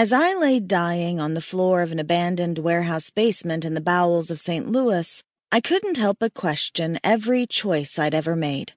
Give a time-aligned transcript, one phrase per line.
[0.00, 4.30] As I lay dying on the floor of an abandoned warehouse basement in the bowels
[4.30, 4.70] of St.
[4.70, 8.74] Louis, I couldn't help but question every choice I'd ever made.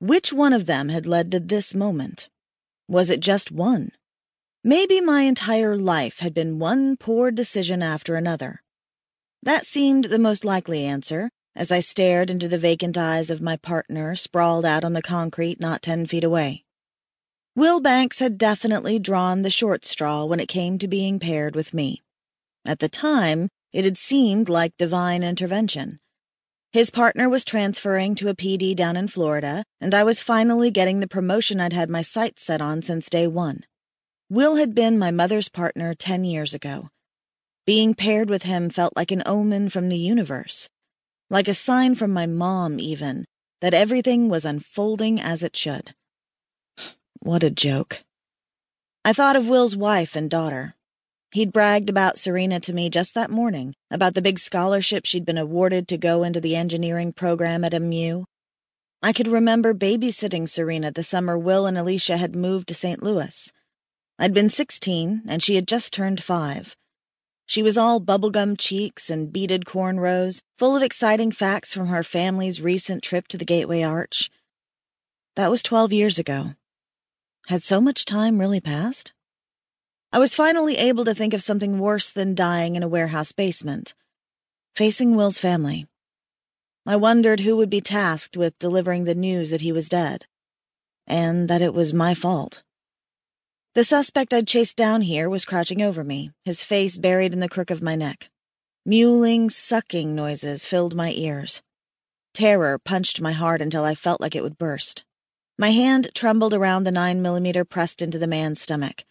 [0.00, 2.28] Which one of them had led to this moment?
[2.86, 3.92] Was it just one?
[4.62, 8.62] Maybe my entire life had been one poor decision after another.
[9.42, 13.56] That seemed the most likely answer as I stared into the vacant eyes of my
[13.56, 16.64] partner sprawled out on the concrete not ten feet away.
[17.56, 21.74] Will Banks had definitely drawn the short straw when it came to being paired with
[21.74, 22.00] me.
[22.64, 25.98] At the time, it had seemed like divine intervention.
[26.72, 31.00] His partner was transferring to a PD down in Florida, and I was finally getting
[31.00, 33.64] the promotion I'd had my sights set on since day one.
[34.28, 36.88] Will had been my mother's partner ten years ago.
[37.66, 40.68] Being paired with him felt like an omen from the universe,
[41.28, 43.24] like a sign from my mom, even,
[43.60, 45.94] that everything was unfolding as it should.
[47.22, 48.02] What a joke.
[49.04, 50.74] I thought of Will's wife and daughter.
[51.32, 55.36] He'd bragged about Serena to me just that morning, about the big scholarship she'd been
[55.36, 58.24] awarded to go into the engineering program at MU.
[59.02, 63.02] I could remember babysitting Serena the summer Will and Alicia had moved to St.
[63.02, 63.52] Louis.
[64.18, 66.74] I'd been 16, and she had just turned five.
[67.44, 72.62] She was all bubblegum cheeks and beaded cornrows, full of exciting facts from her family's
[72.62, 74.30] recent trip to the Gateway Arch.
[75.36, 76.54] That was 12 years ago.
[77.46, 79.12] Had so much time really passed?
[80.12, 83.94] I was finally able to think of something worse than dying in a warehouse basement.
[84.74, 85.86] Facing Will's family.
[86.86, 90.26] I wondered who would be tasked with delivering the news that he was dead.
[91.06, 92.62] And that it was my fault.
[93.74, 97.48] The suspect I'd chased down here was crouching over me, his face buried in the
[97.48, 98.28] crook of my neck.
[98.84, 101.62] Mewling, sucking noises filled my ears.
[102.34, 105.04] Terror punched my heart until I felt like it would burst.
[105.60, 109.04] My hand trembled around the 9 millimeter pressed into the man's stomach.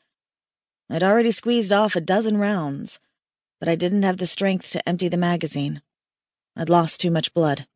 [0.89, 2.99] I'd already squeezed off a dozen rounds,
[3.59, 5.83] but I didn't have the strength to empty the magazine.
[6.55, 7.67] I'd lost too much blood.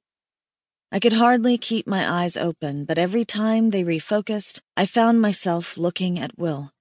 [0.91, 5.77] I could hardly keep my eyes open, but every time they refocused, I found myself
[5.77, 6.71] looking at Will.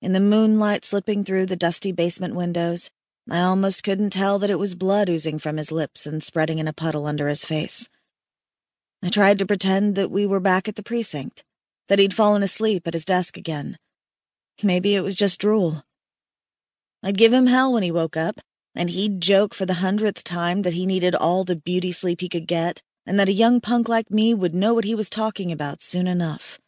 [0.00, 2.90] In the moonlight slipping through the dusty basement windows,
[3.28, 6.66] I almost couldn't tell that it was blood oozing from his lips and spreading in
[6.66, 7.90] a puddle under his face.
[9.04, 11.44] I tried to pretend that we were back at the precinct,
[11.88, 13.76] that he'd fallen asleep at his desk again.
[14.62, 15.82] Maybe it was just drool.
[17.02, 18.40] I'd give him hell when he woke up,
[18.74, 22.30] and he'd joke for the hundredth time that he needed all the beauty sleep he
[22.30, 25.52] could get, and that a young punk like me would know what he was talking
[25.52, 26.58] about soon enough.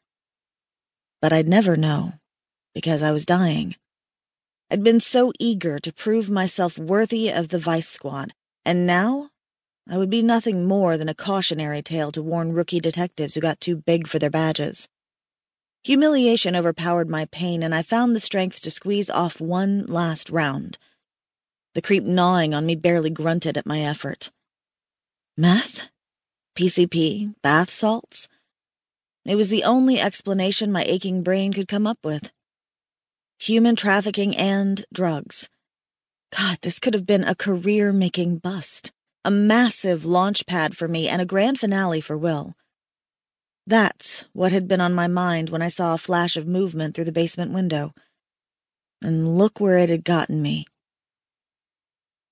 [1.23, 2.13] But I'd never know,
[2.75, 3.77] because I was dying.
[4.71, 9.31] I'd been so eager to prove myself worthy of the Vice Squad, and now
[9.89, 13.61] I would be nothing more than a cautionary tale to warn rookie detectives who got
[13.61, 14.89] too big for their badges.
[15.85, 20.79] Humiliation overpowered my pain, and I found the strength to squeeze off one last round.
[21.75, 24.33] The creep gnawing on me barely grunted at my effort.
[25.37, 25.89] Meth?
[26.57, 27.35] PCP?
[27.43, 28.29] Bath salts?
[29.25, 32.33] It was the only explanation my aching brain could come up with.
[33.39, 35.49] Human trafficking and drugs.
[36.37, 38.91] God, this could have been a career making bust
[39.27, 42.55] a massive launch pad for me and a grand finale for Will.
[43.67, 47.07] That's what had been on my mind when I saw a flash of movement through
[47.07, 47.93] the basement window.
[49.03, 50.65] And look where it had gotten me.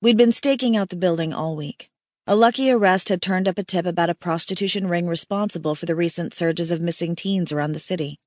[0.00, 1.91] We'd been staking out the building all week.
[2.28, 5.97] A lucky arrest had turned up a tip about a prostitution ring responsible for the
[5.97, 8.21] recent surges of missing teens around the city.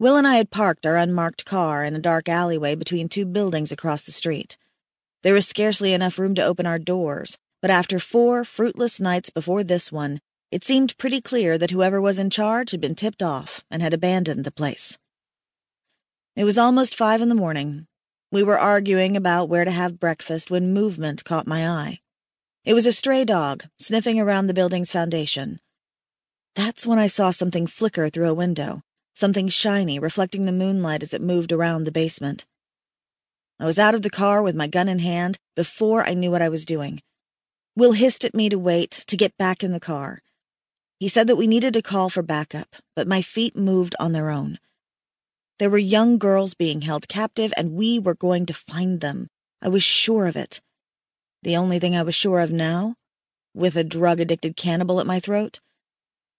[0.00, 3.70] Will and I had parked our unmarked car in a dark alleyway between two buildings
[3.70, 4.58] across the street.
[5.22, 9.62] There was scarcely enough room to open our doors, but after four fruitless nights before
[9.62, 13.64] this one, it seemed pretty clear that whoever was in charge had been tipped off
[13.70, 14.98] and had abandoned the place.
[16.34, 17.86] It was almost five in the morning.
[18.32, 22.00] We were arguing about where to have breakfast when movement caught my eye.
[22.64, 25.60] It was a stray dog sniffing around the building's foundation.
[26.54, 28.82] That's when I saw something flicker through a window,
[29.14, 32.46] something shiny reflecting the moonlight as it moved around the basement.
[33.58, 36.42] I was out of the car with my gun in hand before I knew what
[36.42, 37.02] I was doing.
[37.76, 40.22] Will hissed at me to wait, to get back in the car.
[40.98, 44.30] He said that we needed to call for backup, but my feet moved on their
[44.30, 44.58] own.
[45.58, 49.28] There were young girls being held captive, and we were going to find them.
[49.62, 50.60] I was sure of it.
[51.42, 52.96] The only thing I was sure of now,
[53.54, 55.60] with a drug addicted cannibal at my throat,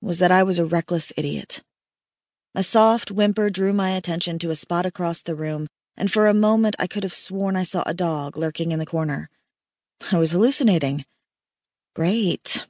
[0.01, 1.61] was that I was a reckless idiot.
[2.53, 6.33] A soft whimper drew my attention to a spot across the room, and for a
[6.33, 9.29] moment I could have sworn I saw a dog lurking in the corner.
[10.11, 11.05] I was hallucinating.
[11.93, 12.67] Great.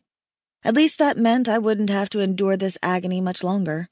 [0.63, 3.88] At least that meant I wouldn't have to endure this agony much longer.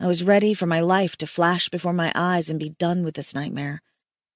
[0.00, 3.14] I was ready for my life to flash before my eyes and be done with
[3.14, 3.82] this nightmare.